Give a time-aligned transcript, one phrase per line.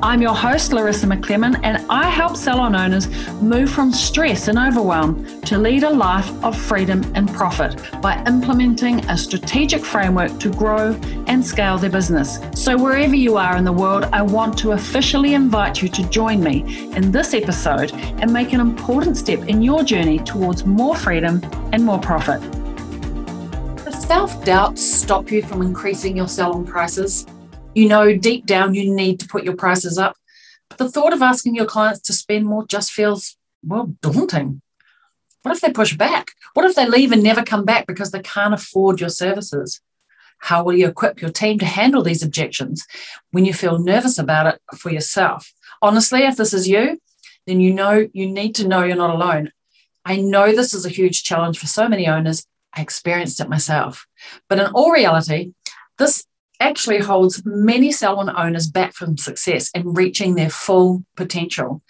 [0.00, 3.08] I'm your host, Larissa McClellan, and I help salon owners
[3.42, 9.04] move from stress and overwhelm to lead a life of freedom and profit by implementing
[9.06, 10.92] a strategic framework to grow
[11.26, 12.38] and scale their business.
[12.54, 16.44] So, wherever you are in the world, I want to officially invite you to join
[16.44, 21.42] me in this episode and make an important step in your journey towards more freedom
[21.72, 22.40] and more profit.
[23.84, 27.26] Does self doubt stop you from increasing your salon prices?
[27.78, 30.16] You know, deep down, you need to put your prices up.
[30.68, 34.62] But the thought of asking your clients to spend more just feels, well, daunting.
[35.42, 36.32] What if they push back?
[36.54, 39.80] What if they leave and never come back because they can't afford your services?
[40.38, 42.84] How will you equip your team to handle these objections
[43.30, 45.52] when you feel nervous about it for yourself?
[45.80, 46.98] Honestly, if this is you,
[47.46, 49.52] then you know you need to know you're not alone.
[50.04, 52.44] I know this is a huge challenge for so many owners.
[52.74, 54.04] I experienced it myself.
[54.48, 55.52] But in all reality,
[55.96, 56.26] this
[56.60, 61.82] actually holds many salon owners back from success and reaching their full potential.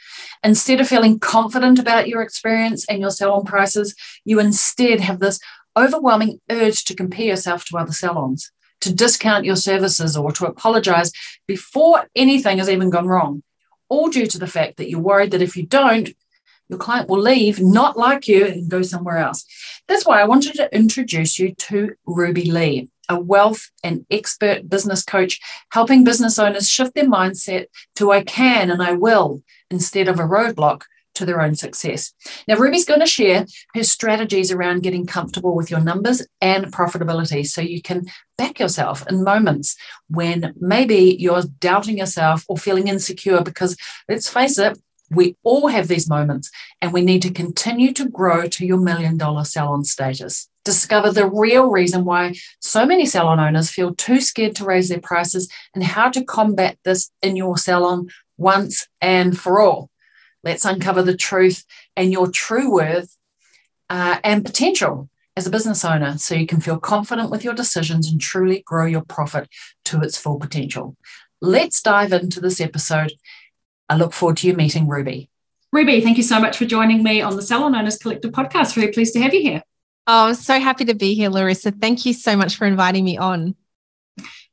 [0.45, 5.41] Instead of feeling confident about your experience and your salon prices, you instead have this
[5.77, 11.13] overwhelming urge to compare yourself to other salons, to discount your services or to apologize
[11.47, 13.43] before anything has even gone wrong,
[13.89, 16.11] all due to the fact that you're worried that if you don't,
[16.69, 19.47] your client will leave, not like you, and go somewhere else.
[19.87, 25.05] That's why I wanted to introduce you to Ruby Lee a wealth and expert business
[25.05, 25.41] coach,
[25.73, 30.25] helping business owners shift their mindset to I can and I will instead of a
[30.25, 30.83] roadblock
[31.19, 32.13] to their own success.
[32.47, 37.47] Now, Ruby's going to share her strategies around getting comfortable with your numbers and profitability
[37.47, 39.77] so you can back yourself in moments
[40.09, 43.77] when maybe you're doubting yourself or feeling insecure because
[44.09, 44.79] let's face it,
[45.11, 46.51] we all have these moments,
[46.83, 50.51] and we need to continue to grow to your million dollar salon status.
[50.69, 55.01] Discover the real reason why so many salon owners feel too scared to raise their
[55.01, 59.89] prices and how to combat this in your salon once and for all.
[60.45, 61.65] Let's uncover the truth
[61.97, 63.17] and your true worth
[63.89, 65.09] uh, and potential
[65.39, 68.85] as a business owner so you can feel confident with your decisions and truly grow
[68.85, 69.49] your profit
[69.87, 70.99] to its full potential.
[71.41, 73.13] Let's dive into this episode
[73.89, 75.31] I look forward to you meeting Ruby.
[75.73, 78.77] Ruby, thank you so much for joining me on the Salon Owners Collective podcast.
[78.77, 79.63] Really pleased to have you here.
[80.11, 81.71] Oh, I'm so happy to be here, Larissa.
[81.71, 83.55] Thank you so much for inviting me on.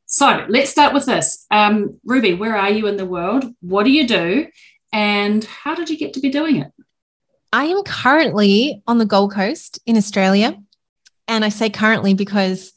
[0.06, 1.46] So let's start with this.
[1.50, 3.46] Um, Ruby, where are you in the world?
[3.62, 4.48] What do you do?
[4.92, 6.74] And how did you get to be doing it?
[7.54, 10.62] I am currently on the Gold Coast in Australia.
[11.30, 12.74] And I say currently because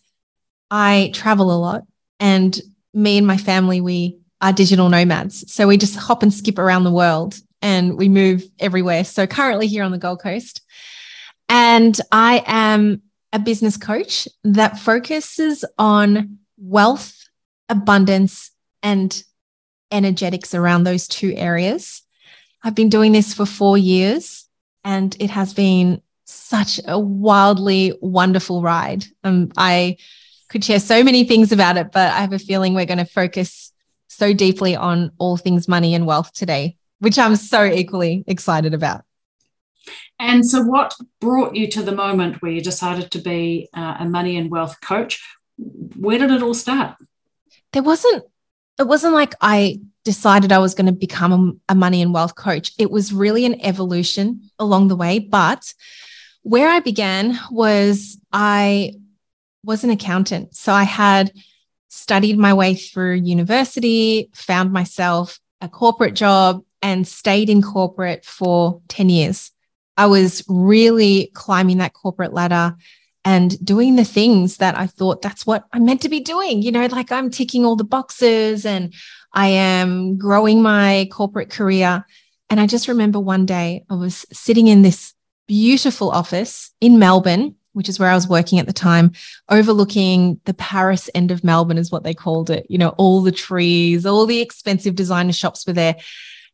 [0.71, 1.83] I travel a lot
[2.21, 2.61] and
[2.95, 5.53] me and my family, we are digital nomads.
[5.53, 9.03] So we just hop and skip around the world and we move everywhere.
[9.03, 10.63] So currently here on the Gold Coast.
[11.49, 17.29] And I am a business coach that focuses on wealth,
[17.69, 18.51] abundance,
[18.83, 19.23] and
[19.91, 22.03] energetics around those two areas.
[22.63, 24.47] I've been doing this for four years
[24.85, 29.05] and it has been such a wildly wonderful ride.
[29.25, 29.97] Um, I
[30.49, 33.05] could share so many things about it, but I have a feeling we're going to
[33.05, 33.73] focus
[34.09, 39.05] so deeply on all things money and wealth today, which I'm so equally excited about.
[40.19, 44.05] And so, what brought you to the moment where you decided to be uh, a
[44.05, 45.23] money and wealth coach?
[45.57, 46.97] Where did it all start?
[47.73, 48.25] There wasn't,
[48.79, 52.35] it wasn't like I decided I was going to become a, a money and wealth
[52.35, 52.73] coach.
[52.79, 55.19] It was really an evolution along the way.
[55.19, 55.75] But
[56.43, 58.95] where I began was I
[59.65, 60.55] was an accountant.
[60.55, 61.33] So I had
[61.89, 68.81] studied my way through university, found myself a corporate job, and stayed in corporate for
[68.89, 69.51] 10 years.
[69.99, 72.75] I was really climbing that corporate ladder
[73.25, 76.63] and doing the things that I thought that's what I'm meant to be doing.
[76.63, 78.95] You know, like I'm ticking all the boxes and
[79.35, 82.07] I am growing my corporate career.
[82.49, 85.13] And I just remember one day I was sitting in this
[85.47, 89.13] beautiful office in Melbourne which is where I was working at the time,
[89.49, 92.67] overlooking the Paris end of Melbourne, is what they called it.
[92.69, 95.95] You know, all the trees, all the expensive designer shops were there.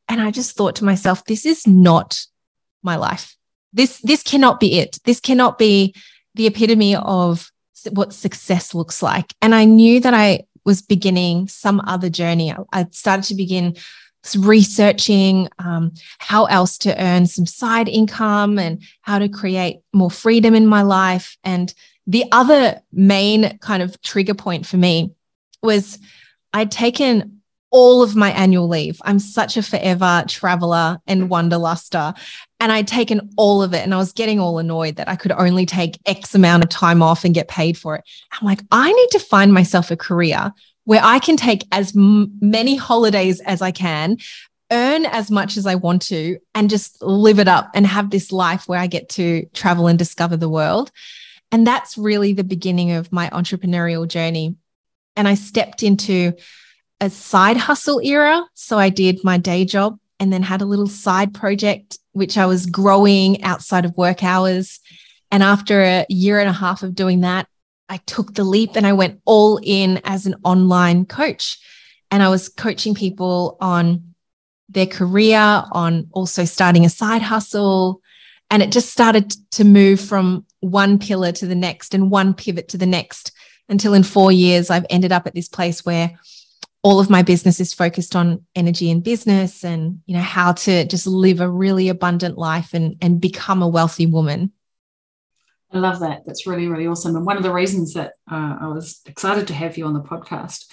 [0.06, 2.26] And I just thought to myself, this is not
[2.84, 3.36] my life.
[3.72, 4.98] This, this cannot be it.
[5.04, 5.94] This cannot be
[6.34, 7.50] the epitome of
[7.90, 9.34] what success looks like.
[9.42, 12.54] And I knew that I was beginning some other journey.
[12.72, 13.76] I started to begin
[14.38, 20.54] researching um, how else to earn some side income and how to create more freedom
[20.54, 21.36] in my life.
[21.44, 21.74] And
[22.06, 25.12] the other main kind of trigger point for me
[25.62, 25.98] was
[26.52, 29.00] I'd taken all of my annual leave.
[29.04, 32.16] I'm such a forever traveler and wanderluster.
[32.64, 35.32] And I'd taken all of it and I was getting all annoyed that I could
[35.32, 38.04] only take X amount of time off and get paid for it.
[38.32, 40.50] I'm like, I need to find myself a career
[40.84, 44.16] where I can take as m- many holidays as I can,
[44.72, 48.32] earn as much as I want to, and just live it up and have this
[48.32, 50.90] life where I get to travel and discover the world.
[51.52, 54.56] And that's really the beginning of my entrepreneurial journey.
[55.16, 56.32] And I stepped into
[56.98, 58.42] a side hustle era.
[58.54, 62.46] So I did my day job and then had a little side project, which I
[62.46, 64.80] was growing outside of work hours.
[65.30, 67.48] And after a year and a half of doing that,
[67.88, 71.58] I took the leap and I went all in as an online coach.
[72.10, 74.14] And I was coaching people on
[74.68, 78.00] their career, on also starting a side hustle.
[78.50, 82.68] And it just started to move from one pillar to the next and one pivot
[82.68, 83.32] to the next
[83.68, 86.12] until in four years, I've ended up at this place where
[86.84, 90.84] all of my business is focused on energy and business and you know how to
[90.84, 94.52] just live a really abundant life and and become a wealthy woman
[95.72, 96.24] I love that.
[96.24, 97.16] That's really, really awesome.
[97.16, 100.00] And one of the reasons that uh, I was excited to have you on the
[100.00, 100.66] podcast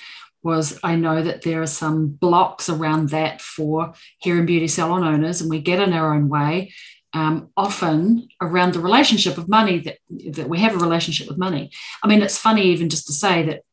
[0.43, 5.03] was I know that there are some blocks around that for hair and beauty salon
[5.03, 6.73] owners, and we get in our own way.
[7.13, 9.97] Um, often around the relationship of money that
[10.33, 11.71] that we have a relationship with money.
[12.03, 13.63] I mean, it's funny even just to say that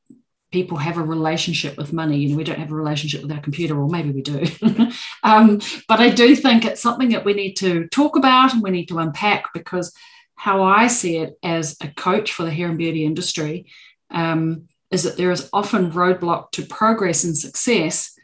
[0.51, 2.19] people have a relationship with money.
[2.19, 4.47] You know, we don't have a relationship with our computer, or maybe we do.
[5.23, 8.71] um, but I do think it's something that we need to talk about and we
[8.71, 9.93] need to unpack because
[10.37, 13.67] how I see it as a coach for the hair and beauty industry
[14.11, 18.17] um, is that there is often roadblock to progress and success,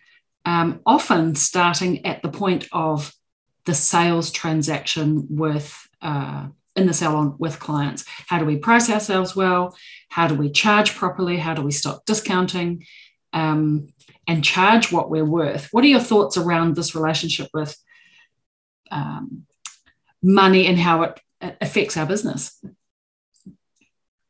[0.47, 3.13] um, often starting at the point of
[3.67, 8.05] the sales transaction with uh, in the salon with clients.
[8.27, 9.77] How do we price ourselves well?
[10.09, 11.37] How do we charge properly?
[11.37, 12.85] How do we stop discounting?
[13.33, 13.89] Um,
[14.27, 15.69] and charge what we're worth.
[15.71, 17.77] What are your thoughts around this relationship with
[18.91, 19.47] um,
[20.23, 21.21] money and how it
[21.61, 22.59] affects our business.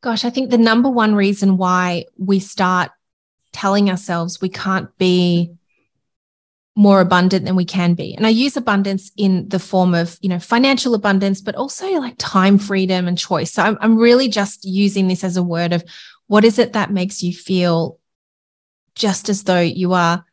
[0.02, 2.90] Gosh, I think the number one reason why we start
[3.52, 5.52] telling ourselves we can't be
[6.76, 8.14] more abundant than we can be.
[8.14, 12.16] And I use abundance in the form of, you know, financial abundance, but also like
[12.18, 13.52] time freedom and choice.
[13.52, 15.84] So I'm, I'm really just using this as a word of
[16.26, 17.98] what is it that makes you feel
[18.94, 20.24] just as though you are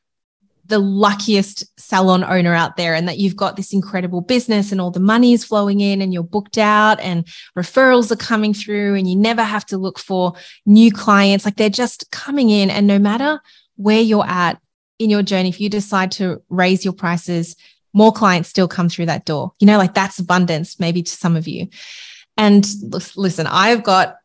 [0.66, 4.90] the luckiest salon owner out there and that you've got this incredible business and all
[4.90, 7.28] the money is flowing in and you're booked out and
[7.58, 10.34] referrals are coming through and you never have to look for
[10.66, 11.44] new clients.
[11.44, 12.70] Like they're just coming in.
[12.70, 13.42] And no matter
[13.76, 14.60] where you're at
[15.02, 17.56] in your journey, if you decide to raise your prices,
[17.94, 19.54] more clients still come through that door.
[19.60, 21.68] You know, like that's abundance, maybe to some of you.
[22.38, 22.68] And
[23.16, 24.18] listen, I've got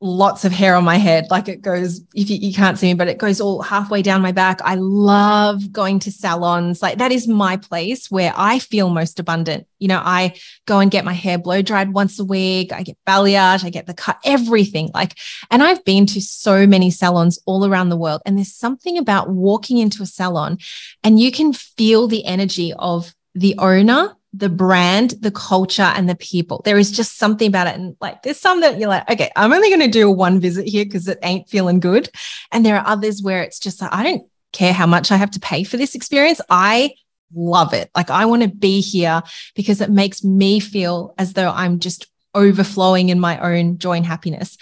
[0.00, 1.26] lots of hair on my head.
[1.28, 4.22] Like it goes, if you, you, can't see me, but it goes all halfway down
[4.22, 4.60] my back.
[4.62, 6.80] I love going to salons.
[6.80, 9.66] Like that is my place where I feel most abundant.
[9.80, 10.34] You know, I
[10.66, 12.72] go and get my hair blow dried once a week.
[12.72, 14.90] I get balayage, I get the cut, everything.
[14.94, 15.18] Like,
[15.50, 18.22] and I've been to so many salons all around the world.
[18.24, 20.58] And there's something about walking into a salon
[21.02, 26.14] and you can feel the energy of the owner the brand, the culture, and the
[26.14, 26.60] people.
[26.64, 27.76] There is just something about it.
[27.76, 30.66] And like, there's some that you're like, okay, I'm only going to do one visit
[30.66, 32.10] here because it ain't feeling good.
[32.52, 34.22] And there are others where it's just like, I don't
[34.52, 36.40] care how much I have to pay for this experience.
[36.50, 36.92] I
[37.34, 37.90] love it.
[37.94, 39.22] Like, I want to be here
[39.54, 44.06] because it makes me feel as though I'm just overflowing in my own joy and
[44.06, 44.58] happiness.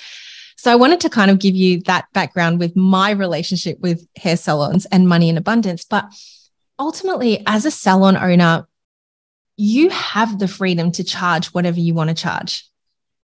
[0.57, 4.37] So I wanted to kind of give you that background with my relationship with hair
[4.37, 5.85] salons and money in abundance.
[5.85, 6.07] But
[6.79, 8.67] ultimately, as a salon owner,
[9.57, 12.69] you have the freedom to charge whatever you want to charge.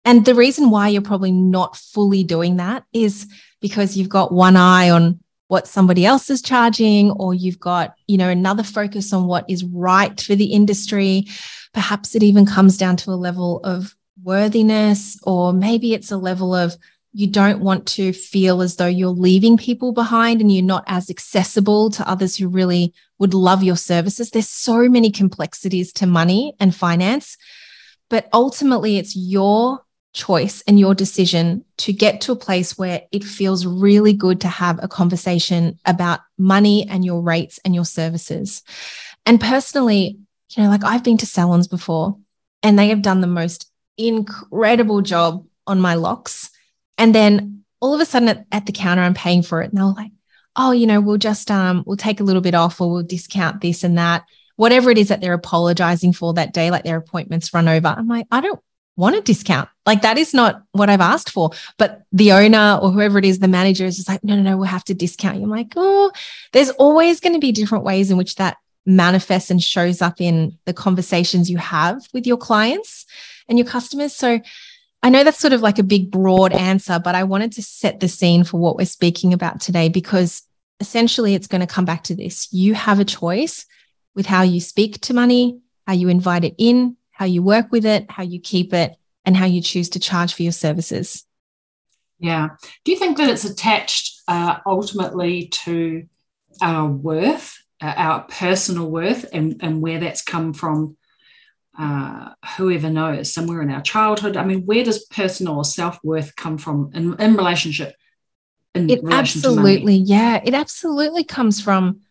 [0.06, 3.28] And the reason why you're probably not fully doing that is
[3.62, 8.18] because you've got one eye on what somebody else is charging or you've got, you
[8.18, 11.28] know, another focus on what is right for the industry.
[11.74, 16.56] Perhaps it even comes down to a level of worthiness or maybe it's a level
[16.56, 16.78] of
[17.14, 21.10] you don't want to feel as though you're leaving people behind and you're not as
[21.10, 24.32] accessible to others who really would love your services.
[24.32, 27.38] There's so many complexities to money and finance,
[28.10, 33.24] but ultimately it's your choice and your decision to get to a place where it
[33.24, 38.64] feels really good to have a conversation about money and your rates and your services.
[39.26, 40.18] And personally,
[40.56, 42.18] you know, like I've been to salons before
[42.64, 46.50] and they have done the most incredible job on my locks
[47.02, 49.72] and then all of a sudden at, at the counter, I'm paying for it.
[49.72, 50.12] And they're like,
[50.56, 53.60] oh, you know, we'll just um, we'll take a little bit off or we'll discount
[53.60, 54.24] this and that.
[54.56, 57.88] Whatever it is that they're apologizing for that day, like their appointments run over.
[57.88, 58.60] I'm like, I don't
[58.98, 59.68] want a discount.
[59.88, 61.50] Like that is not what I've asked for.
[61.80, 64.58] But the owner or whoever it is, the manager is just like, no, no, no,
[64.58, 65.44] we'll have to discount you.
[65.44, 66.12] I'm like, oh,
[66.54, 70.60] there's always going to be different ways in which that manifests and shows up in
[70.66, 73.08] the conversations you have with your clients
[73.48, 74.16] and your customers.
[74.16, 74.40] So
[75.04, 78.00] I know that's sort of like a big, broad answer, but I wanted to set
[78.00, 80.44] the scene for what we're speaking about today because
[80.80, 82.52] essentially it's going to come back to this.
[82.54, 83.66] You have a choice
[84.16, 87.86] with how you speak to money, how you invite it in, how you work with
[87.86, 91.26] it, how you keep it, and how you choose to charge for your services.
[92.20, 92.50] Yeah.
[92.84, 96.08] Do you think that it's attached uh, ultimately to
[96.62, 100.98] our worth, uh, our personal worth, and, and where that's come from?
[101.78, 104.36] Uh, whoever knows, somewhere in our childhood.
[104.36, 107.96] I mean, where does personal or self worth come from in, in relationship?
[108.76, 112.02] In it relation absolutely, yeah, it absolutely comes from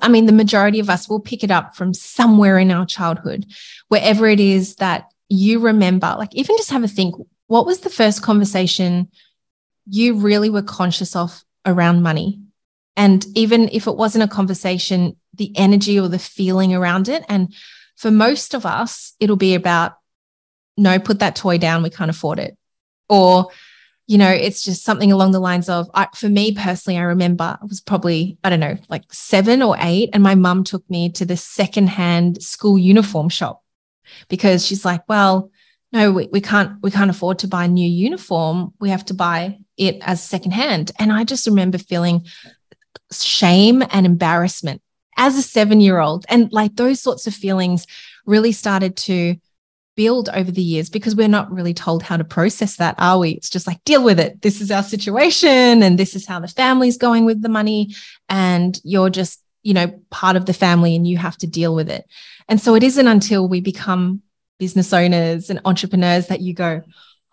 [0.00, 3.46] I mean, the majority of us will pick it up from somewhere in our childhood,
[3.88, 6.14] wherever it is that you remember.
[6.16, 7.14] Like, even just have a think
[7.46, 9.08] what was the first conversation
[9.88, 12.40] you really were conscious of around money?
[12.96, 17.24] And even if it wasn't a conversation, the energy or the feeling around it.
[17.28, 17.54] And
[17.96, 19.94] for most of us, it'll be about,
[20.76, 22.56] no, put that toy down, we can't afford it.
[23.08, 23.48] Or,
[24.06, 27.58] you know, it's just something along the lines of, I, for me personally, I remember
[27.60, 31.10] I was probably, I don't know, like seven or eight, and my mum took me
[31.12, 33.62] to the secondhand school uniform shop
[34.28, 35.50] because she's like, well,
[35.92, 38.74] no, we, we can't, we can't afford to buy a new uniform.
[38.80, 40.92] We have to buy it as secondhand.
[40.98, 42.26] And I just remember feeling
[43.12, 44.82] shame and embarrassment
[45.16, 46.24] as a seven year old.
[46.28, 47.86] And like those sorts of feelings
[48.26, 49.36] really started to
[49.96, 53.30] build over the years because we're not really told how to process that, are we?
[53.30, 54.42] It's just like, deal with it.
[54.42, 55.82] This is our situation.
[55.82, 57.94] And this is how the family's going with the money.
[58.28, 61.90] And you're just, you know, part of the family and you have to deal with
[61.90, 62.04] it.
[62.48, 64.22] And so it isn't until we become
[64.58, 66.82] business owners and entrepreneurs that you go,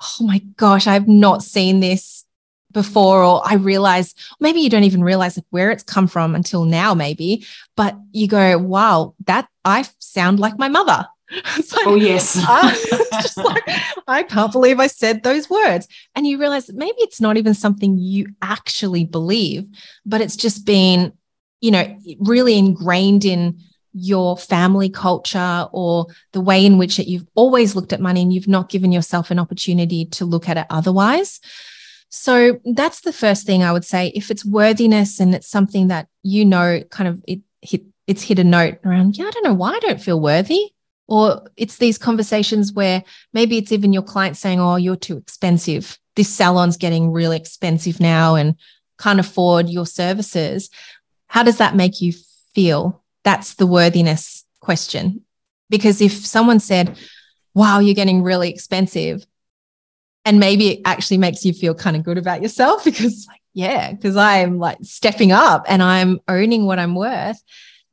[0.02, 2.25] oh my gosh, I've not seen this
[2.74, 6.65] before or i realize maybe you don't even realize like where it's come from until
[6.65, 11.08] now maybe but you go wow that i sound like my mother.
[11.34, 12.36] Like, oh yes.
[13.12, 13.63] Just like
[14.08, 15.88] i can't believe i said those words.
[16.13, 19.65] And you realize maybe it's not even something you actually believe
[20.06, 21.13] but it's just been
[21.62, 23.58] you know really ingrained in
[23.94, 28.34] your family culture or the way in which it, you've always looked at money and
[28.34, 31.39] you've not given yourself an opportunity to look at it otherwise
[32.15, 34.12] so that's the first thing I would say.
[34.13, 38.38] If it's worthiness and it's something that you know kind of it hit it's hit
[38.38, 40.74] a note around, yeah, I don't know why I don't feel worthy.
[41.08, 43.03] Or it's these conversations where
[43.34, 45.98] maybe it's even your client saying, Oh, you're too expensive.
[46.15, 48.58] This salon's getting really expensive now and
[49.00, 50.70] can't afford your services.
[51.25, 52.13] How does that make you
[52.53, 53.03] feel?
[53.24, 55.22] That's the worthiness question.
[55.67, 56.96] Because if someone said,
[57.55, 59.25] Wow, you're getting really expensive,
[60.25, 63.92] and maybe it actually makes you feel kind of good about yourself because like yeah
[63.92, 67.42] because i'm like stepping up and i'm owning what i'm worth.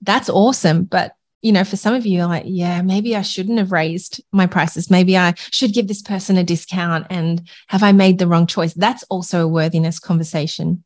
[0.02, 0.84] That's awesome.
[0.84, 4.46] But you know for some of you like yeah maybe i shouldn't have raised my
[4.46, 4.90] prices.
[4.90, 8.74] Maybe i should give this person a discount and have i made the wrong choice.
[8.74, 10.84] That's also a worthiness conversation.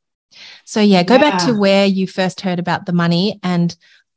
[0.65, 1.31] So yeah go yeah.
[1.31, 3.39] back to where you first heard about the money.
[3.43, 3.77] And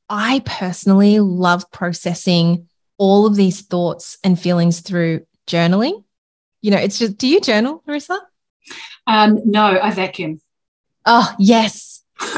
[0.09, 2.67] i personally love processing
[2.97, 6.03] all of these thoughts and feelings through journaling
[6.67, 8.19] you know, it's just, do you journal, Marissa?
[9.07, 10.41] Um, no, I vacuum.
[11.05, 12.03] Oh, yes.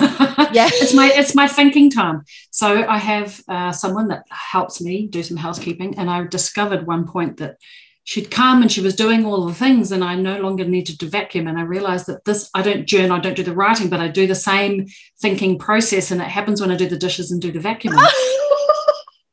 [0.51, 2.21] yeah, it's my it's my thinking time.
[2.51, 7.07] So I have uh, someone that helps me do some housekeeping, and I discovered one
[7.07, 7.55] point that
[8.03, 11.07] she'd come and she was doing all the things, and I no longer needed to
[11.07, 11.47] vacuum.
[11.47, 14.09] And I realized that this I don't journal, I don't do the writing, but I
[14.09, 14.85] do the same
[15.19, 18.05] thinking process, and it happens when I do the dishes and do the vacuuming.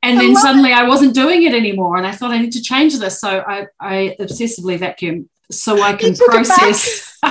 [0.07, 0.77] and then suddenly it.
[0.79, 3.21] I wasn't doing it anymore, and I thought I need to change this.
[3.21, 7.19] So I, I obsessively vacuum so I can process.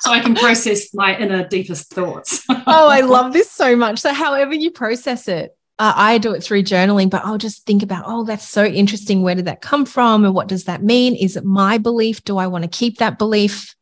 [0.00, 2.44] so I can process my inner deepest thoughts.
[2.48, 3.98] oh, I love this so much.
[3.98, 7.82] So, however you process it, uh, I do it through journaling, but I'll just think
[7.82, 9.22] about, oh, that's so interesting.
[9.22, 10.24] Where did that come from?
[10.24, 11.14] And what does that mean?
[11.14, 12.22] Is it my belief?
[12.24, 13.74] Do I want to keep that belief?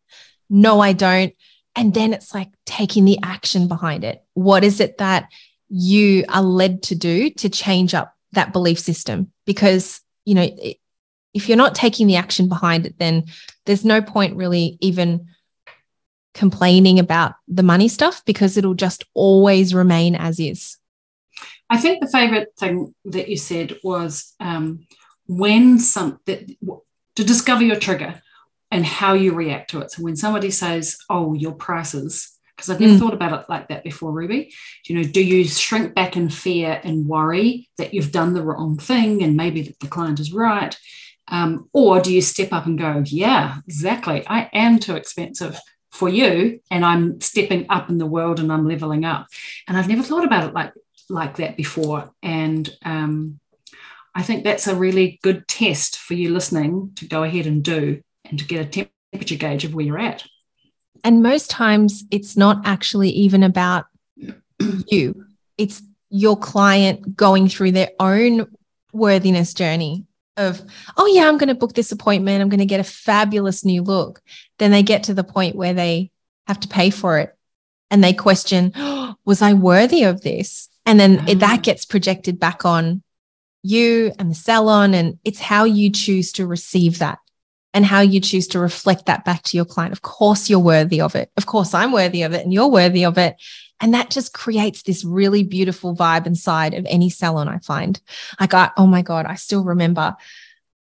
[0.48, 1.34] No, I don't.
[1.74, 4.22] And then it's like taking the action behind it.
[4.34, 5.28] What is it that
[5.68, 9.32] you are led to do to change up that belief system.
[9.44, 10.48] Because you know
[11.34, 13.24] if you're not taking the action behind it then
[13.66, 15.26] there's no point really even
[16.34, 20.76] complaining about the money stuff because it'll just always remain as is.
[21.68, 24.86] I think the favorite thing that you said was um,
[25.26, 28.22] when some to discover your trigger
[28.70, 29.90] and how you react to it.
[29.90, 32.98] So when somebody says oh your prices because I've never mm.
[32.98, 34.52] thought about it like that before, Ruby.
[34.86, 38.76] You know, do you shrink back in fear and worry that you've done the wrong
[38.78, 40.76] thing and maybe that the client is right?
[41.28, 44.26] Um, or do you step up and go, yeah, exactly.
[44.26, 45.56] I am too expensive
[45.92, 49.28] for you, and I'm stepping up in the world and I'm leveling up.
[49.68, 50.72] And I've never thought about it like
[51.08, 52.10] like that before.
[52.24, 53.38] And um,
[54.16, 58.02] I think that's a really good test for you listening to go ahead and do
[58.24, 60.26] and to get a temperature gauge of where you're at.
[61.04, 63.86] And most times it's not actually even about
[64.86, 65.24] you,
[65.56, 68.46] it's your client going through their own
[68.92, 70.04] worthiness journey
[70.36, 70.62] of,
[70.96, 72.40] oh, yeah, I'm going to book this appointment.
[72.40, 74.20] I'm going to get a fabulous new look.
[74.58, 76.10] Then they get to the point where they
[76.46, 77.36] have to pay for it
[77.90, 80.68] and they question, oh, was I worthy of this?
[80.86, 81.62] And then it, that ah.
[81.62, 83.02] gets projected back on
[83.62, 84.94] you and the salon.
[84.94, 87.18] And it's how you choose to receive that
[87.78, 89.92] and how you choose to reflect that back to your client.
[89.92, 91.30] Of course, you're worthy of it.
[91.36, 93.36] Of course, I'm worthy of it and you're worthy of it.
[93.78, 98.00] And that just creates this really beautiful vibe inside of any salon I find.
[98.40, 100.16] Like, I, oh my God, I still remember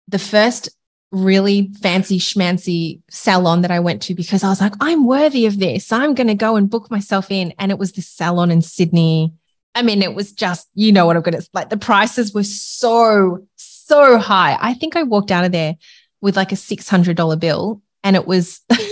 [0.06, 0.68] the first
[1.12, 5.58] really fancy schmancy salon that I went to because I was like, I'm worthy of
[5.58, 5.92] this.
[5.92, 7.54] I'm going to go and book myself in.
[7.58, 9.32] And it was this salon in Sydney.
[9.74, 12.44] I mean, it was just, you know what I'm going to like, the prices were
[12.44, 14.58] so, so high.
[14.60, 15.76] I think I walked out of there
[16.22, 18.88] with like a $600 bill and it was mm-hmm.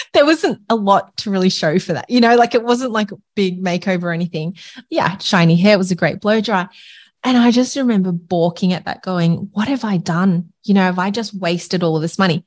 [0.14, 3.12] there wasn't a lot to really show for that you know like it wasn't like
[3.12, 4.56] a big makeover or anything.
[4.88, 6.68] Yeah shiny hair it was a great blow dry.
[7.24, 10.52] And i just remember balking at that going what have i done?
[10.64, 12.44] You know have i just wasted all of this money?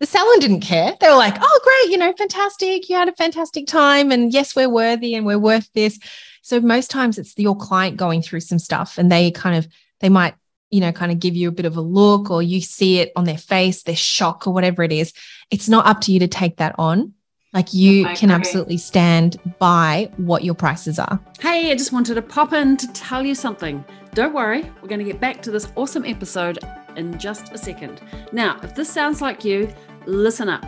[0.00, 0.94] The salon didn't care.
[1.00, 4.56] They were like oh great you know fantastic you had a fantastic time and yes
[4.56, 5.98] we're worthy and we're worth this.
[6.42, 9.66] So most times it's your client going through some stuff and they kind of
[10.00, 10.34] they might
[10.74, 13.12] you know, kind of give you a bit of a look or you see it
[13.14, 15.12] on their face, their shock or whatever it is.
[15.52, 17.14] It's not up to you to take that on.
[17.52, 21.20] Like you can absolutely stand by what your prices are.
[21.38, 23.84] Hey, I just wanted to pop in to tell you something.
[24.14, 26.58] Don't worry, we're going to get back to this awesome episode
[26.96, 28.00] in just a second.
[28.32, 29.72] Now, if this sounds like you,
[30.06, 30.64] listen up.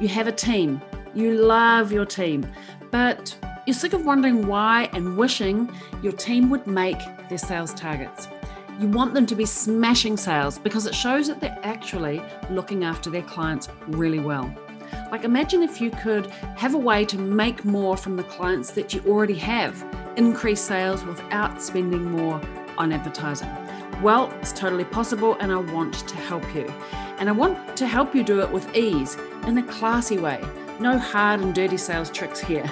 [0.00, 0.82] You have a team,
[1.14, 2.44] you love your team,
[2.90, 3.36] but
[3.68, 8.26] you're sick of wondering why and wishing your team would make their sales targets.
[8.80, 13.08] You want them to be smashing sales because it shows that they're actually looking after
[13.08, 14.52] their clients really well.
[15.12, 18.92] Like, imagine if you could have a way to make more from the clients that
[18.92, 19.84] you already have,
[20.16, 22.40] increase sales without spending more
[22.76, 23.48] on advertising.
[24.02, 26.66] Well, it's totally possible, and I want to help you.
[27.18, 30.42] And I want to help you do it with ease in a classy way.
[30.80, 32.68] No hard and dirty sales tricks here.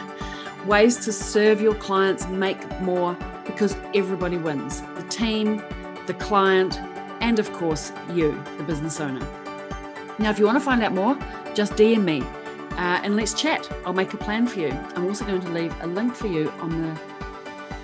[0.66, 5.62] Ways to serve your clients, make more because everybody wins the team,
[6.06, 6.78] the client,
[7.20, 9.26] and of course, you, the business owner.
[10.18, 11.18] Now, if you want to find out more,
[11.54, 12.22] just DM me
[12.72, 13.70] uh, and let's chat.
[13.84, 14.70] I'll make a plan for you.
[14.96, 17.00] I'm also going to leave a link for you on the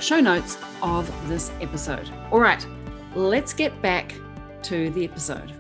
[0.01, 2.11] show notes of this episode.
[2.31, 2.67] All right,
[3.15, 4.15] let's get back
[4.63, 5.53] to the episode.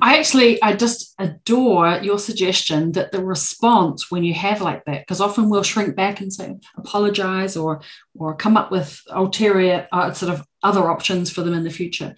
[0.00, 5.02] I actually, I just adore your suggestion that the response when you have like that,
[5.02, 7.82] because often we'll shrink back and say apologize or
[8.18, 12.14] or come up with ulterior uh, sort of other options for them in the future.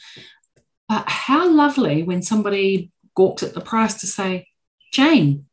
[0.89, 4.49] But how lovely when somebody gawks at the price to say,
[4.93, 5.47] Jane,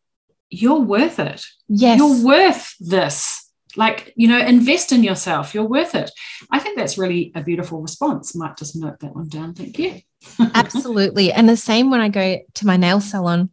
[0.50, 1.44] you're worth it.
[1.68, 3.45] Yes, you're worth this
[3.76, 5.54] like you know invest in yourself.
[5.54, 6.12] You're worth it.
[6.52, 8.36] I think that's really a beautiful response.
[8.36, 9.54] Might just note that one down.
[9.54, 10.02] Thank you.
[10.54, 11.32] Absolutely.
[11.32, 13.50] And the same when i go to my nail salon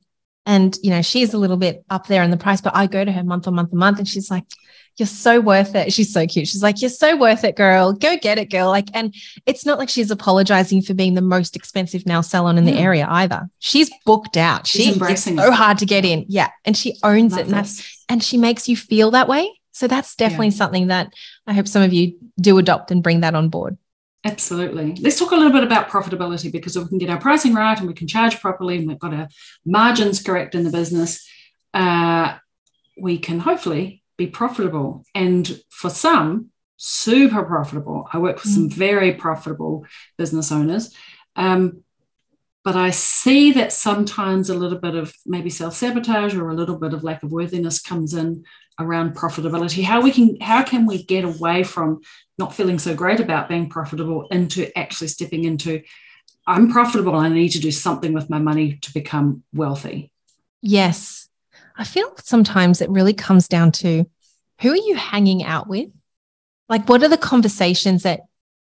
[0.47, 3.05] and you know she's a little bit up there in the price but i go
[3.05, 4.45] to her month on month on month and she's like
[4.99, 5.93] you're so worth it.
[5.93, 6.49] She's so cute.
[6.49, 7.93] She's like you're so worth it girl.
[7.93, 8.69] Go get it girl.
[8.69, 9.15] Like and
[9.47, 12.81] it's not like she's apologizing for being the most expensive nail salon in the mm.
[12.81, 13.49] area either.
[13.59, 14.67] She's booked out.
[14.67, 16.27] She's she, it's so hard to get in.
[16.29, 16.51] Yeah.
[16.65, 17.45] And she owns Love it.
[17.45, 20.55] And that's and she makes you feel that way so that's definitely yeah.
[20.55, 21.13] something that
[21.47, 23.77] I hope some of you do adopt and bring that on board.
[24.25, 24.95] Absolutely.
[25.01, 27.77] Let's talk a little bit about profitability because if we can get our pricing right
[27.77, 29.29] and we can charge properly and we've got our
[29.67, 31.29] margins correct in the business,
[31.75, 32.37] uh,
[33.01, 35.05] we can hopefully be profitable.
[35.15, 38.09] And for some, super profitable.
[38.13, 38.55] I work with mm.
[38.55, 39.87] some very profitable
[40.19, 40.95] business owners.
[41.37, 41.83] Um,
[42.64, 46.79] but I see that sometimes a little bit of maybe self sabotage or a little
[46.79, 48.44] bit of lack of worthiness comes in
[48.79, 49.83] around profitability.
[49.83, 52.01] How we can how can we get away from
[52.38, 55.83] not feeling so great about being profitable into actually stepping into
[56.46, 60.12] i'm profitable i need to do something with my money to become wealthy?
[60.61, 61.29] Yes.
[61.77, 64.07] I feel sometimes it really comes down to
[64.61, 65.90] who are you hanging out with?
[66.68, 68.20] Like what are the conversations that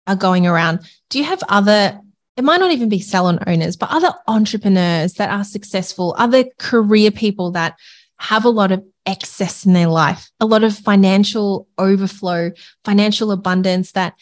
[0.09, 0.81] are going around?
[1.11, 2.01] Do you have other
[2.37, 7.11] it might not even be salon owners but other entrepreneurs that are successful other career
[7.11, 7.77] people that
[8.18, 12.51] have a lot of excess in their life, a lot of financial overflow,
[12.85, 14.14] financial abundance that,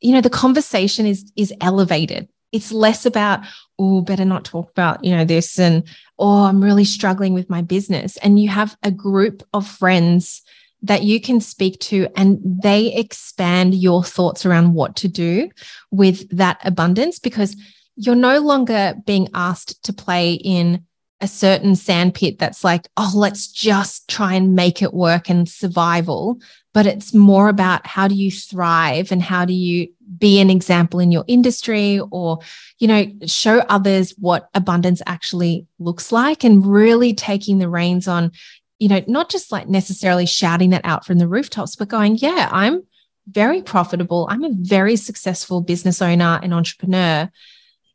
[0.00, 2.28] you know, the conversation is, is elevated.
[2.52, 3.40] it's less about,
[3.80, 5.82] oh, better not talk about, you know, this and,
[6.20, 8.16] oh, I'm really struggling with my business.
[8.18, 10.42] And you have a group of friends
[10.84, 15.50] that you can speak to and they expand your thoughts around what to do
[15.90, 17.56] with that abundance because
[17.96, 20.84] you're no longer being asked to play in
[21.20, 26.38] a certain sandpit that's like, oh, let's just try and make it work and survival.
[26.74, 31.00] But it's more about how do you thrive and how do you be an example
[31.00, 32.40] in your industry or,
[32.78, 38.32] you know, show others what abundance actually looks like and really taking the reins on,
[38.78, 42.48] you know, not just like necessarily shouting that out from the rooftops, but going, yeah,
[42.50, 42.82] I'm
[43.28, 44.26] very profitable.
[44.30, 47.30] I'm a very successful business owner and entrepreneur.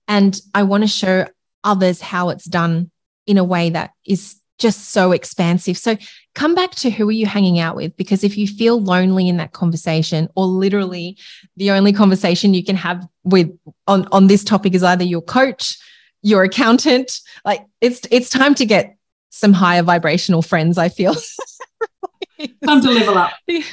[0.07, 1.27] And I want to show
[1.63, 2.89] others how it's done
[3.27, 5.77] in a way that is just so expansive.
[5.77, 5.97] So
[6.35, 7.95] come back to who are you hanging out with?
[7.95, 11.17] Because if you feel lonely in that conversation, or literally
[11.55, 15.77] the only conversation you can have with on, on this topic is either your coach,
[16.21, 18.97] your accountant, like it's it's time to get
[19.29, 21.15] some higher vibrational friends, I feel.
[22.65, 23.33] time to level up.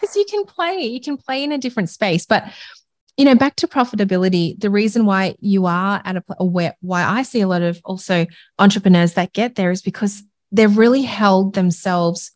[0.00, 2.26] Because you can play, you can play in a different space.
[2.26, 2.52] But
[3.16, 7.22] you know, back to profitability, the reason why you are at a where why I
[7.22, 8.26] see a lot of also
[8.58, 12.32] entrepreneurs that get there is because they've really held themselves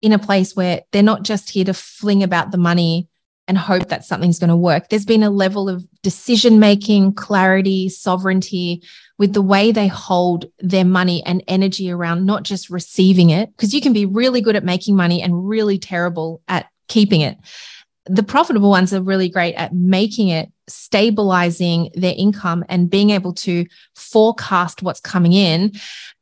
[0.00, 3.08] in a place where they're not just here to fling about the money
[3.48, 4.88] and hope that something's going to work.
[4.88, 8.82] There's been a level of decision making, clarity, sovereignty
[9.18, 13.74] with the way they hold their money and energy around not just receiving it, because
[13.74, 17.36] you can be really good at making money and really terrible at keeping it
[18.06, 23.32] the profitable ones are really great at making it stabilizing their income and being able
[23.32, 25.72] to forecast what's coming in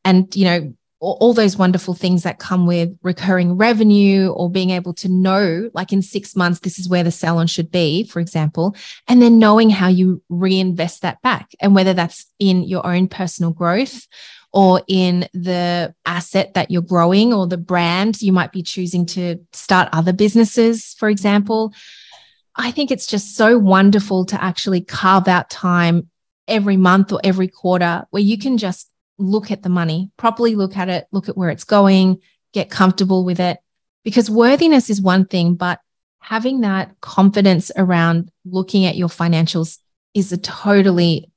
[0.04, 4.92] and you know all, those wonderful things that come with recurring revenue or being able
[4.92, 8.76] to know like in 6 months this is where the salon should be for example
[9.08, 13.50] and then knowing how you reinvest that back and whether that's in your own personal
[13.50, 14.06] growth
[14.52, 18.20] or in the asset that you're growing or the brand.
[18.20, 21.72] You might be choosing to start other businesses, for example.
[22.56, 26.08] I think it's just so wonderful to actually carve out time
[26.48, 28.89] every month or every quarter where you can just
[29.20, 32.20] look at the money, properly look at it, look at where it's going,
[32.52, 33.58] get comfortable with it.
[34.04, 35.80] Because worthiness is one thing, but
[36.20, 39.78] having that confidence around looking at your financials
[40.14, 41.30] is a totally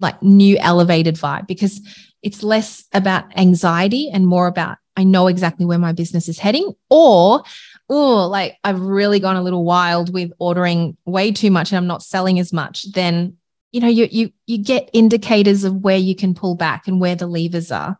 [0.00, 1.80] like new elevated vibe because
[2.22, 6.72] it's less about anxiety and more about I know exactly where my business is heading
[6.88, 7.42] or
[7.88, 11.86] oh like I've really gone a little wild with ordering way too much and I'm
[11.86, 13.36] not selling as much then
[13.72, 17.14] you know you you you get indicators of where you can pull back and where
[17.14, 17.98] the levers are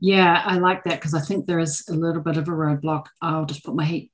[0.00, 3.06] yeah I like that because I think there is a little bit of a roadblock
[3.20, 4.08] I'll just put my head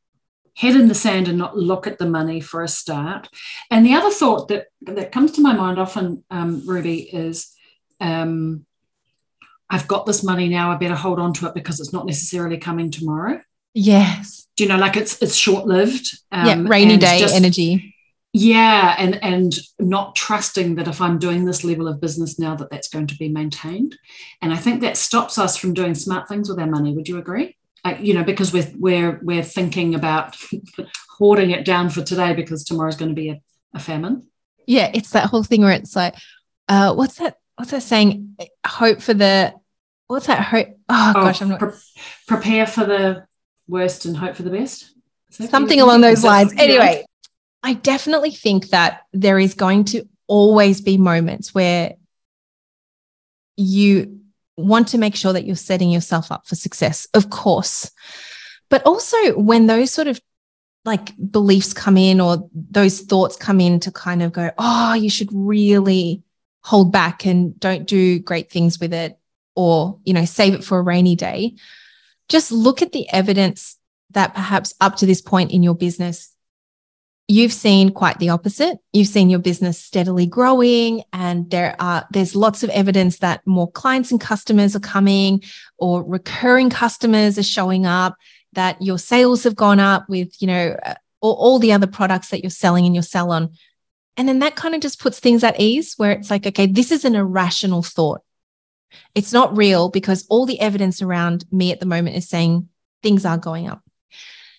[0.57, 3.29] head in the sand and not look at the money for a start
[3.71, 7.55] and the other thought that that comes to my mind often um, Ruby is
[8.01, 8.67] um,
[9.71, 10.71] I've got this money now.
[10.71, 13.41] I better hold on to it because it's not necessarily coming tomorrow.
[13.73, 14.47] Yes.
[14.57, 16.17] Do you know, like it's it's short lived.
[16.31, 17.94] Um, yeah, rainy day just, energy.
[18.37, 22.69] Yeah, and and not trusting that if I'm doing this level of business now, that
[22.69, 23.97] that's going to be maintained.
[24.43, 26.93] And I think that stops us from doing smart things with our money.
[26.93, 27.57] Would you agree?
[27.85, 30.37] Uh, you know, because we're we're we're thinking about
[31.19, 33.41] hoarding it down for today because tomorrow's going to be a,
[33.73, 34.27] a famine.
[34.67, 36.17] Yeah, it's that whole thing where it's like,
[36.69, 38.37] uh, what's that what's that saying?
[38.67, 39.55] Hope for the
[40.09, 40.71] what's that hope?
[40.89, 41.73] Oh, oh gosh, I'm not pre-
[42.27, 43.27] prepare for the
[43.69, 44.91] worst and hope for the best.
[45.31, 46.53] Something along those lines.
[46.57, 47.05] Anyway,
[47.65, 51.95] I definitely think that there is going to always be moments where
[53.57, 54.21] you
[54.59, 57.91] want to make sure that you're setting yourself up for success, of course.
[58.69, 60.21] But also when those sort of
[60.85, 65.09] like beliefs come in or those thoughts come in to kind of go, oh, you
[65.09, 66.23] should really
[66.61, 69.19] hold back and don't do great things with it
[69.57, 71.55] or you know save it for a rainy day
[72.29, 73.79] just look at the evidence
[74.11, 76.34] that perhaps up to this point in your business
[77.27, 82.37] you've seen quite the opposite you've seen your business steadily growing and there are there's
[82.37, 85.43] lots of evidence that more clients and customers are coming
[85.79, 88.15] or recurring customers are showing up
[88.53, 90.77] that your sales have gone up with you know
[91.21, 93.51] all, all the other products that you're selling in your salon
[94.17, 96.93] and then that kind of just puts things at ease where it's like, okay, this
[96.93, 98.21] is an irrational thought.
[99.15, 102.69] It's not real because all the evidence around me at the moment is saying
[103.03, 103.83] things are going up.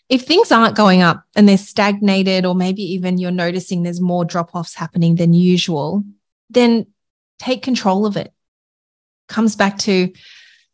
[0.08, 4.26] If things aren't going up and they're stagnated, or maybe even you're noticing there's more
[4.26, 6.04] drop offs happening than usual,
[6.50, 6.88] then
[7.40, 8.32] take control of it.
[9.28, 10.14] Comes back to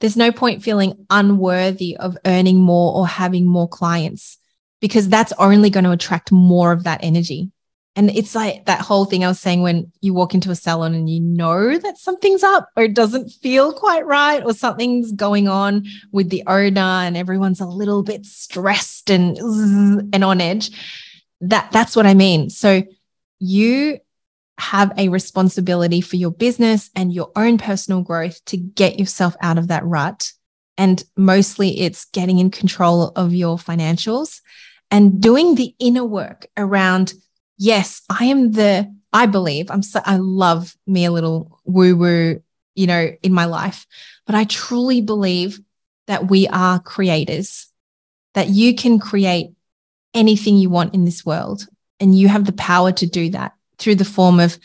[0.02, 4.38] there's no point feeling unworthy of earning more or having more clients
[4.82, 7.52] because that's only going to attract more of that energy
[7.96, 10.94] And it's like that whole thing I was saying when you walk into a salon
[10.94, 15.50] and you know that something's up or it doesn't feel quite right or something's going
[15.50, 20.72] on with the owner and everyone's a little bit stressed and and on edge.
[21.42, 22.50] That that's what I mean.
[22.50, 22.84] So
[23.40, 24.00] you
[24.58, 29.58] have a responsibility for your business and your own personal growth to get yourself out
[29.58, 30.32] of that rut.
[30.78, 34.40] And mostly it's getting in control of your financials
[34.92, 37.14] and doing the inner work around
[37.62, 42.42] yes, I am the, I believe, I'm so, I love me a little woo woo,
[42.74, 43.86] you know, in my life,
[44.26, 45.60] but I truly believe
[46.08, 47.68] that we are creators,
[48.34, 49.52] that you can create
[50.16, 51.68] anything you want in this world.
[52.00, 54.58] And you have the power to do that through the form of,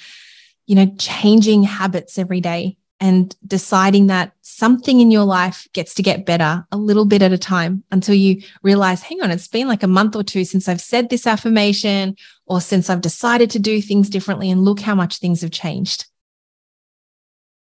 [0.67, 6.03] you know, changing habits every day, and deciding that something in your life gets to
[6.03, 9.69] get better a little bit at a time until you realize, hang on, it's been
[9.69, 13.59] like a month or two since I've said this affirmation or since I've decided to
[13.59, 14.51] do things differently.
[14.51, 16.07] And look how much things have changed.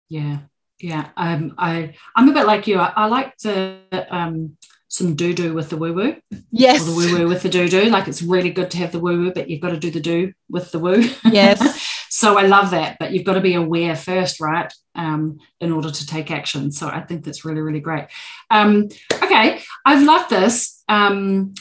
[0.10, 0.40] Yeah.
[0.80, 1.10] Yeah.
[1.18, 2.78] Um, I, I'm a bit like you.
[2.78, 3.80] I, I like to,
[4.12, 4.58] um,
[4.88, 6.16] some doo doo with the woo woo.
[6.52, 6.82] Yes.
[6.82, 7.86] Or the woo woo with the doo doo.
[7.86, 10.00] Like it's really good to have the woo woo, but you've got to do the
[10.00, 11.10] do with the woo.
[11.26, 11.94] Yes.
[12.10, 12.98] so I love that.
[13.00, 14.72] But you've got to be aware first, right?
[14.96, 16.72] Um, in order to take action.
[16.72, 18.06] So I think that's really, really great.
[18.50, 19.62] Um, okay.
[19.86, 20.84] I've loved this.
[20.88, 21.54] Um,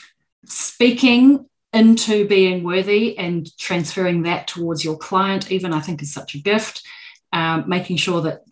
[0.44, 6.35] speaking into being worthy and transferring that towards your client, even I think is such
[6.35, 6.87] a gift.
[7.33, 8.42] Um, making sure that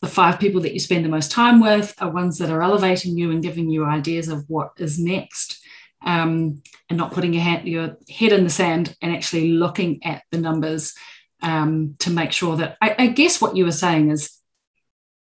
[0.00, 3.16] the five people that you spend the most time with are ones that are elevating
[3.16, 5.63] you and giving you ideas of what is next
[6.04, 10.38] um, and not putting your, your head in the sand and actually looking at the
[10.38, 10.94] numbers
[11.42, 14.38] um, to make sure that I, I, guess what you were saying is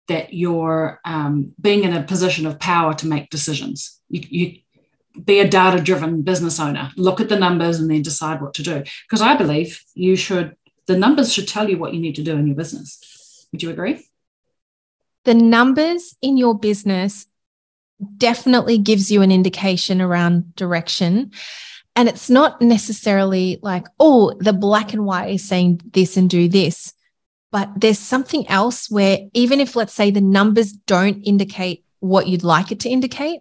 [0.07, 3.99] that you're um, being in a position of power to make decisions.
[4.09, 4.59] You, you
[5.23, 8.63] be a data driven business owner look at the numbers and then decide what to
[8.63, 8.83] do.
[9.05, 12.35] Because i believe you should the numbers should tell you what you need to do
[12.37, 13.47] in your business.
[13.51, 14.07] Would you agree?
[15.25, 17.25] The numbers in your business
[18.17, 21.31] definitely gives you an indication around direction.
[21.95, 26.47] And it's not necessarily like, oh, the black and white is saying this and do
[26.47, 26.93] this.
[27.51, 32.43] But there's something else where, even if, let's say, the numbers don't indicate what you'd
[32.43, 33.39] like it to indicate,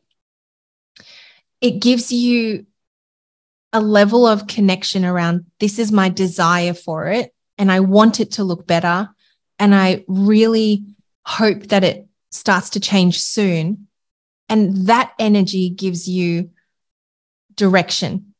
[1.61, 2.67] it gives you
[3.73, 7.35] a level of connection around this is my desire for it.
[7.59, 9.11] And I want it to look better.
[9.59, 10.85] And I really
[11.27, 13.86] hope that it starts to change soon.
[14.49, 16.51] And that energy gives you
[17.55, 18.35] direction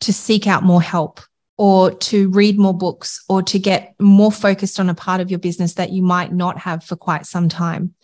[0.00, 1.20] to seek out more help
[1.58, 5.38] or to read more books or to get more focused on a part of your
[5.38, 7.94] business that you might not have for quite some time.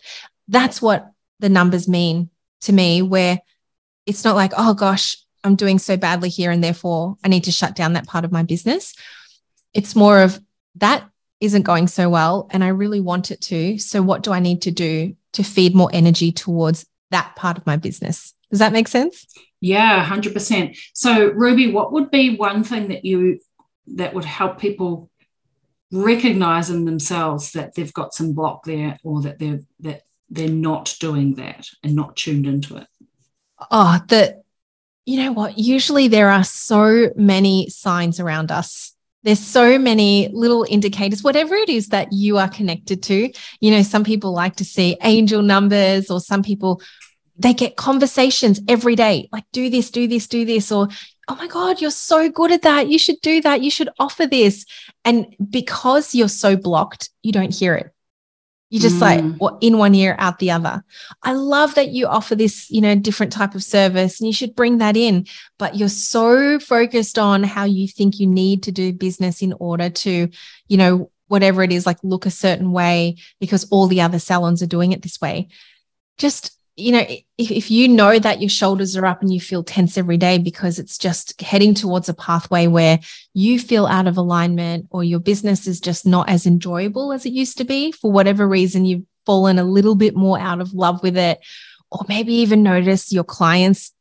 [0.47, 2.29] That's what the numbers mean
[2.61, 3.39] to me, where
[4.05, 7.51] it's not like, oh gosh, I'm doing so badly here and therefore I need to
[7.51, 8.93] shut down that part of my business.
[9.73, 10.39] It's more of
[10.75, 11.09] that
[11.39, 13.77] isn't going so well and I really want it to.
[13.77, 17.65] So, what do I need to do to feed more energy towards that part of
[17.65, 18.33] my business?
[18.49, 19.25] Does that make sense?
[19.61, 20.77] Yeah, 100%.
[20.93, 23.39] So, Ruby, what would be one thing that you
[23.95, 25.09] that would help people
[25.91, 30.95] recognize in themselves that they've got some block there or that they're that they're not
[30.99, 32.87] doing that and not tuned into it?
[33.71, 34.43] Oh, that
[35.05, 35.57] you know what?
[35.57, 41.69] Usually there are so many signs around us there's so many little indicators, whatever it
[41.69, 43.31] is that you are connected to.
[43.59, 46.81] You know, some people like to see angel numbers, or some people,
[47.37, 50.87] they get conversations every day like, do this, do this, do this, or,
[51.27, 52.89] oh my God, you're so good at that.
[52.89, 53.61] You should do that.
[53.61, 54.65] You should offer this.
[55.05, 57.91] And because you're so blocked, you don't hear it.
[58.69, 59.39] You just mm.
[59.39, 60.83] like in one ear, out the other.
[61.23, 64.55] I love that you offer this, you know, different type of service and you should
[64.55, 65.25] bring that in.
[65.57, 69.89] But you're so focused on how you think you need to do business in order
[69.89, 70.29] to,
[70.67, 74.61] you know, whatever it is, like look a certain way because all the other salons
[74.61, 75.47] are doing it this way.
[76.17, 77.05] Just you know,
[77.37, 80.37] if, if you know that your shoulders are up and you feel tense every day
[80.37, 82.99] because it's just heading towards a pathway where
[83.33, 87.33] you feel out of alignment or your business is just not as enjoyable as it
[87.33, 91.03] used to be, for whatever reason, you've fallen a little bit more out of love
[91.03, 91.39] with it,
[91.91, 93.91] or maybe even notice your clients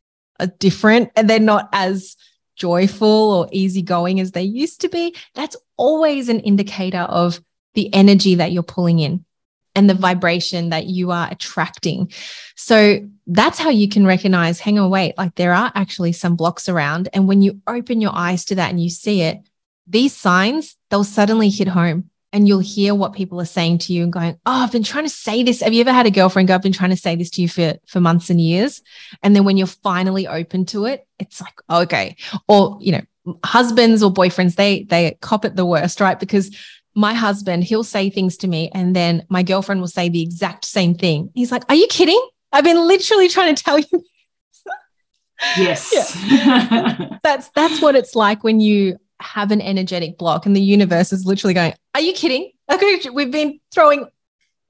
[0.40, 2.16] are different and they're not as
[2.56, 7.40] joyful or easygoing as they used to be, that's always an indicator of
[7.74, 9.24] the energy that you're pulling in
[9.78, 12.10] and the vibration that you are attracting.
[12.56, 16.68] So that's how you can recognize, hang on, wait, like there are actually some blocks
[16.68, 17.08] around.
[17.12, 19.38] And when you open your eyes to that and you see it,
[19.86, 24.02] these signs, they'll suddenly hit home and you'll hear what people are saying to you
[24.02, 25.60] and going, Oh, I've been trying to say this.
[25.60, 27.48] Have you ever had a girlfriend go, I've been trying to say this to you
[27.48, 28.82] for, for months and years?
[29.22, 32.16] And then when you're finally open to it, it's like, okay.
[32.48, 33.02] Or, you know,
[33.44, 36.18] husbands or boyfriends, they they cop it the worst, right?
[36.18, 36.54] Because
[36.98, 40.64] my husband, he'll say things to me, and then my girlfriend will say the exact
[40.64, 41.30] same thing.
[41.32, 42.20] He's like, Are you kidding?
[42.52, 44.04] I've been literally trying to tell you.
[45.56, 45.92] yes.
[47.22, 51.24] that's that's what it's like when you have an energetic block and the universe is
[51.24, 52.50] literally going, Are you kidding?
[52.68, 54.08] Okay, we've been throwing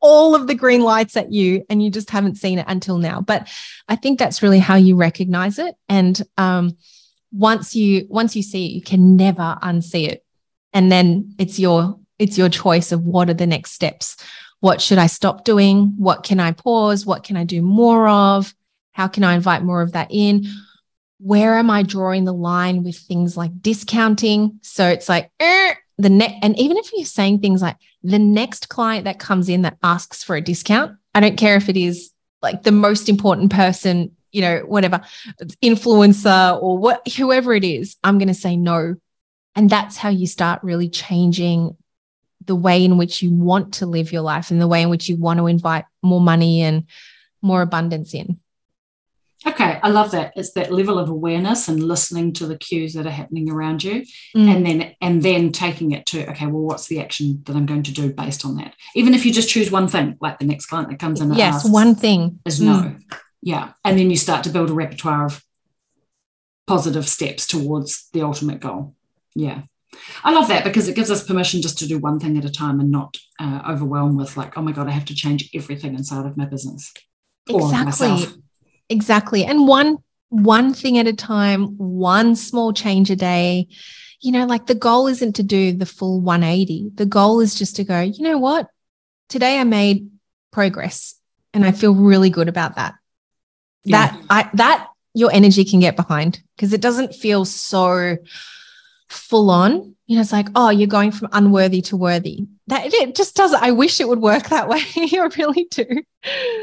[0.00, 3.22] all of the green lights at you and you just haven't seen it until now.
[3.22, 3.48] But
[3.88, 5.74] I think that's really how you recognize it.
[5.88, 6.76] And um,
[7.32, 10.26] once you once you see it, you can never unsee it.
[10.74, 14.16] And then it's your it's your choice of what are the next steps.
[14.60, 15.94] What should I stop doing?
[15.96, 17.06] What can I pause?
[17.06, 18.52] What can I do more of?
[18.92, 20.46] How can I invite more of that in?
[21.20, 24.58] Where am I drawing the line with things like discounting?
[24.62, 28.68] So it's like eh, the next, and even if you're saying things like the next
[28.68, 32.12] client that comes in that asks for a discount, I don't care if it is
[32.42, 35.00] like the most important person, you know, whatever,
[35.62, 38.96] influencer or what, whoever it is, I'm going to say no.
[39.54, 41.76] And that's how you start really changing
[42.48, 45.08] the way in which you want to live your life and the way in which
[45.08, 46.86] you want to invite more money and
[47.40, 48.40] more abundance in.
[49.46, 50.32] Okay, I love that.
[50.34, 54.04] It's that level of awareness and listening to the cues that are happening around you,
[54.34, 54.48] mm.
[54.48, 57.84] and then and then taking it to okay, well, what's the action that I'm going
[57.84, 58.74] to do based on that?
[58.96, 61.64] Even if you just choose one thing, like the next client that comes in, yes,
[61.68, 63.02] one thing is no, mm.
[63.40, 65.40] yeah, and then you start to build a repertoire of
[66.66, 68.96] positive steps towards the ultimate goal.
[69.36, 69.62] Yeah,
[70.24, 72.50] I love that because it gives us permission just to do one thing at a
[72.50, 75.94] time and not uh, overwhelm with like, oh my god, I have to change everything
[75.94, 76.92] inside of my business.
[77.48, 78.26] Exactly
[78.88, 79.44] Exactly.
[79.44, 79.98] And one
[80.30, 83.68] one thing at a time, one small change a day.
[84.20, 86.90] You know, like the goal isn't to do the full 180.
[86.94, 88.68] The goal is just to go, you know what?
[89.28, 90.10] Today I made
[90.50, 91.14] progress
[91.54, 92.94] and I feel really good about that.
[93.84, 94.06] Yeah.
[94.06, 98.16] That I that your energy can get behind because it doesn't feel so
[99.08, 99.94] full on.
[100.06, 102.46] You know, it's like, oh, you're going from unworthy to worthy.
[102.68, 103.62] That it just doesn't.
[103.62, 104.80] I wish it would work that way.
[104.96, 105.84] I really do.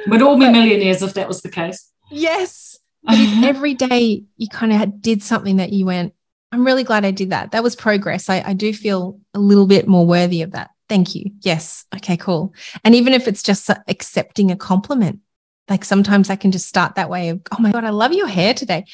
[0.07, 1.91] We'd all be millionaires if that was the case.
[2.11, 2.77] Yes.
[3.03, 6.13] But if every day you kind of did something that you went,
[6.51, 7.51] I'm really glad I did that.
[7.51, 8.29] That was progress.
[8.29, 10.71] I, I do feel a little bit more worthy of that.
[10.87, 11.31] Thank you.
[11.41, 11.85] Yes.
[11.95, 12.53] Okay, cool.
[12.83, 15.19] And even if it's just accepting a compliment,
[15.67, 18.27] like sometimes I can just start that way of, oh my God, I love your
[18.27, 18.85] hair today.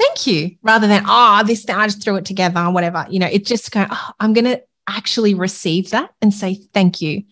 [0.00, 0.56] Thank you.
[0.62, 3.06] Rather than, oh, this thing, I just threw it together or whatever.
[3.10, 7.00] You know, it just go, oh, I'm going to actually receive that and say thank
[7.00, 7.24] you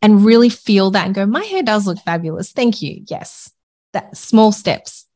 [0.00, 2.52] and really feel that and go, my hair does look fabulous.
[2.52, 3.04] Thank you.
[3.08, 3.50] Yes
[3.92, 5.06] that small steps.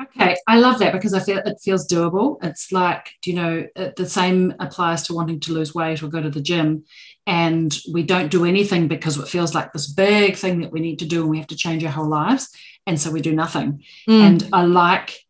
[0.00, 2.38] Okay, I love that because I feel it feels doable.
[2.42, 6.30] It's like, you know, the same applies to wanting to lose weight or go to
[6.30, 6.84] the gym.
[7.26, 10.98] And we don't do anything because it feels like this big thing that we need
[11.00, 12.48] to do and we have to change our whole lives.
[12.84, 13.84] And so we do nothing.
[14.08, 14.20] Mm.
[14.20, 15.20] And I like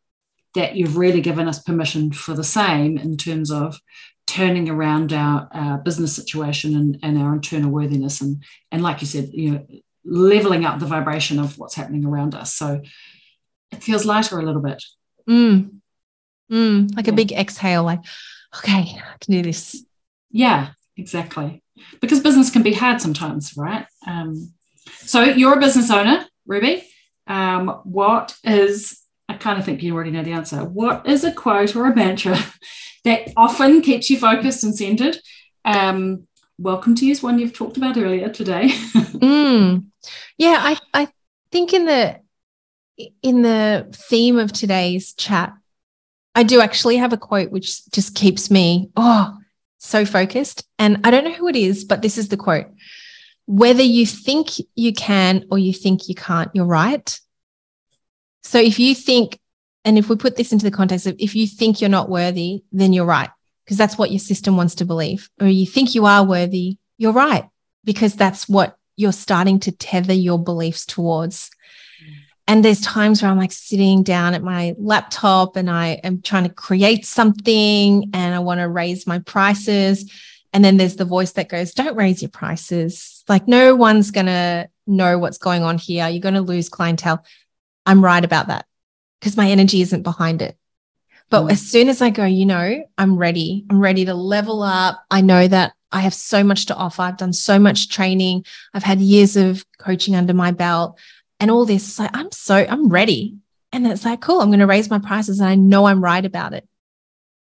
[0.55, 3.79] that you've really given us permission for the same in terms of
[4.27, 8.21] turning around our, our business situation and, and our internal worthiness.
[8.21, 9.67] And, and like you said, you know,
[10.05, 12.55] leveling up the vibration of what's happening around us.
[12.55, 12.81] So
[13.71, 14.83] it feels lighter a little bit.
[15.29, 15.81] Mm.
[16.51, 16.95] Mm.
[16.97, 17.13] Like yeah.
[17.13, 18.01] a big exhale, like,
[18.59, 19.85] okay, I can do this.
[20.31, 21.63] Yeah, exactly.
[22.01, 23.87] Because business can be hard sometimes, right?
[24.07, 24.53] Um,
[24.99, 26.87] so you're a business owner, Ruby.
[27.27, 29.02] Um, what is,
[29.33, 30.63] I kind of think you already know the answer.
[30.63, 32.39] What is a quote or a mantra
[33.05, 35.17] that often keeps you focused and centered?
[35.65, 38.69] Um, welcome to use one you've talked about earlier today.
[38.69, 39.87] mm.
[40.37, 41.09] Yeah, I, I
[41.51, 42.21] think in the
[43.23, 45.55] in the theme of today's chat,
[46.35, 49.39] I do actually have a quote which just keeps me oh
[49.79, 50.67] so focused.
[50.79, 52.67] And I don't know who it is, but this is the quote.
[53.47, 57.19] Whether you think you can or you think you can't, you're right.
[58.43, 59.39] So if you think,
[59.85, 62.63] and if we put this into the context of if you think you're not worthy,
[62.73, 63.31] then you're right
[63.65, 65.31] because that's what your system wants to believe.
[65.41, 67.49] Or you think you are worthy, you're right,
[67.85, 71.51] because that's what you're starting to tether your beliefs towards.
[72.49, 76.45] And there's times where I'm like sitting down at my laptop and I am trying
[76.45, 80.11] to create something and I want to raise my prices.
[80.53, 83.25] And then there's the voice that goes, Don't raise your prices.
[83.29, 86.09] Like, no one's going to know what's going on here.
[86.09, 87.25] You're going to lose clientele.
[87.87, 88.67] I'm right about that
[89.21, 90.57] because my energy isn't behind it.
[91.31, 91.53] But mm.
[91.53, 93.65] as soon as I go, you know, I'm ready.
[93.71, 95.05] I'm ready to level up.
[95.11, 97.03] I know that I have so much to offer.
[97.03, 98.45] I've done so much training.
[98.73, 100.99] I've had years of coaching under my belt
[101.41, 101.87] and all this.
[101.89, 103.37] It's like, I'm so, I'm ready.
[103.73, 106.25] And it's like, cool, I'm going to raise my prices and I know I'm right
[106.25, 106.69] about it.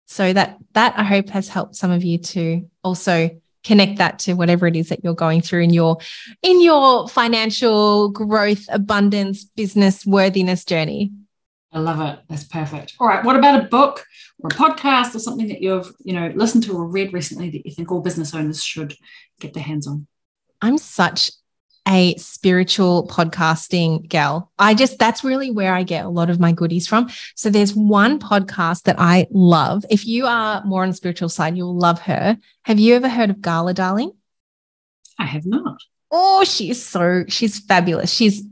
[0.07, 4.33] So that, that I hope has helped some of you to also connect that to
[4.33, 5.97] whatever it is that you're going through in your,
[6.41, 11.11] in your financial growth, abundance, business worthiness journey.
[11.73, 12.19] I love it.
[12.27, 12.95] That's perfect.
[12.99, 13.23] All right.
[13.23, 14.05] What about a book
[14.39, 17.65] or a podcast or something that you've, you know, listened to or read recently that
[17.65, 18.93] you think all business owners should
[19.39, 20.05] get their hands on?
[20.61, 21.31] I'm such
[21.87, 24.51] a spiritual podcasting gal.
[24.59, 27.09] I just, that's really where I get a lot of my goodies from.
[27.35, 29.83] So there's one podcast that I love.
[29.89, 32.37] If you are more on the spiritual side, you'll love her.
[32.63, 34.11] Have you ever heard of Gala Darling?
[35.17, 35.77] I have not.
[36.11, 38.11] Oh, she's so, she's fabulous.
[38.11, 38.43] She's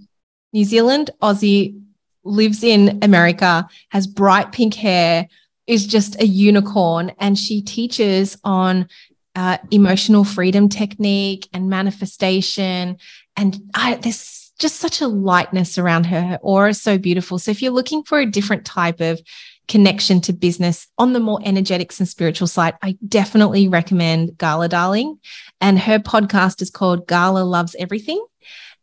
[0.51, 1.79] New Zealand, Aussie,
[2.23, 5.27] lives in America, has bright pink hair,
[5.67, 7.11] is just a unicorn.
[7.19, 8.87] And she teaches on
[9.35, 12.97] uh, emotional freedom technique and manifestation.
[13.39, 16.21] And I, there's just such a lightness around her.
[16.21, 17.39] Her aura is so beautiful.
[17.39, 19.21] So if you're looking for a different type of
[19.69, 25.19] connection to business on the more energetics and spiritual side, I definitely recommend Gala Darling.
[25.61, 28.21] And her podcast is called Gala Loves Everything.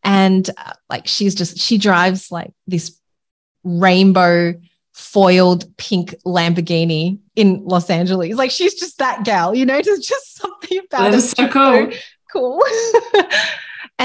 [0.02, 2.98] And uh, like she's just, she drives like this
[3.62, 4.54] rainbow
[4.94, 8.34] foiled pink Lamborghini in Los Angeles.
[8.36, 11.92] Like she's just that gal, you know, there's just something about that is so cool.
[11.92, 11.98] So
[12.32, 12.62] cool.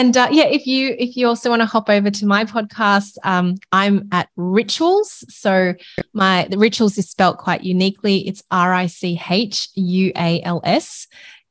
[0.02, 3.18] and uh, yeah, if you if you also want to hop over to my podcast,
[3.24, 5.24] um, I'm at Richuals.
[5.30, 5.76] So
[6.12, 8.28] my the Richuals is spelt quite uniquely.
[8.28, 11.08] It's R I C H U A L S.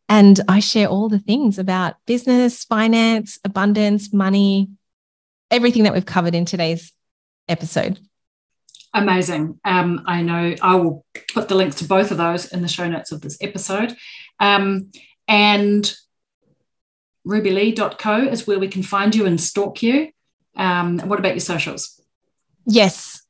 [0.08, 4.68] And I share all the things about business, finance, abundance, money,
[5.52, 6.92] everything that we've covered in today's
[7.48, 8.00] episode.
[8.92, 9.60] Amazing.
[9.64, 12.88] Um, I know I will put the links to both of those in the show
[12.88, 13.96] notes of this episode.
[14.40, 14.90] Um,
[15.28, 15.94] and
[17.26, 20.10] rubylee.co is where we can find you and stalk you.
[20.56, 22.00] Um, what about your socials?
[22.66, 23.22] Yes.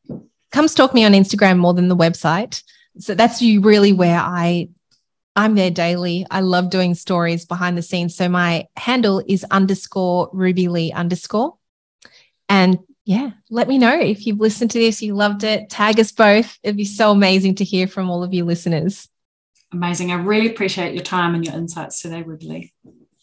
[0.52, 2.62] Come stalk me on Instagram more than the website.
[2.98, 4.68] So that's you really where I
[5.36, 6.26] I'm there daily.
[6.30, 8.16] I love doing stories behind the scenes.
[8.16, 11.56] So my handle is underscore Ruby Lee underscore.
[12.48, 15.70] And yeah, let me know if you've listened to this, you loved it.
[15.70, 16.58] Tag us both.
[16.62, 19.08] It'd be so amazing to hear from all of you listeners.
[19.72, 20.10] Amazing.
[20.10, 22.72] I really appreciate your time and your insights today, Ruby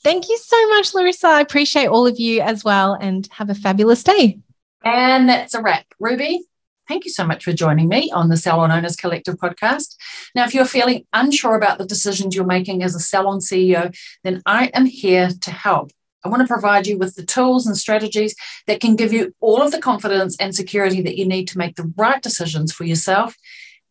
[0.07, 1.27] Thank you so much, Larissa.
[1.27, 4.39] I appreciate all of you as well and have a fabulous day.
[4.85, 5.83] And that's a wrap.
[5.99, 6.45] Ruby,
[6.87, 9.97] thank you so much for joining me on the Salon Owners Collective podcast.
[10.33, 13.93] Now, if you're feeling unsure about the decisions you're making as a salon CEO,
[14.23, 15.91] then I am here to help.
[16.23, 18.33] I want to provide you with the tools and strategies
[18.65, 21.75] that can give you all of the confidence and security that you need to make
[21.75, 23.35] the right decisions for yourself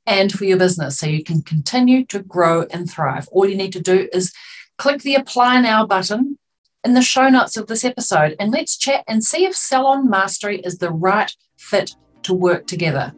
[0.07, 3.29] and for your business so you can continue to grow and thrive.
[3.33, 4.33] All you need to do is
[4.79, 6.39] click the apply now button
[6.85, 10.61] in the show notes of this episode and let's chat and see if Salon Mastery
[10.61, 13.13] is the right fit to work together.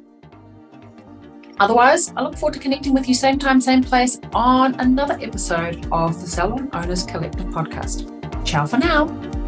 [1.61, 5.89] Otherwise, I look forward to connecting with you same time, same place on another episode
[5.91, 8.15] of the Salon Owners Collective podcast.
[8.45, 9.48] Ciao for now.